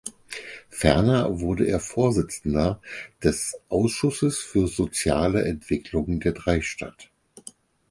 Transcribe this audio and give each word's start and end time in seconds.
Ferner 0.71 1.41
wurde 1.41 1.67
er 1.67 1.79
Vorsitzender 1.79 2.81
des 3.21 3.55
Ausschusses 3.69 4.39
für 4.39 4.65
soziale 4.65 5.43
Entwicklung 5.45 6.19
der 6.19 6.31
Dreistadt. 6.31 7.11